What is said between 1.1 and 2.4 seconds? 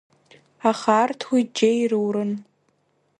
уи џьеи ирурын.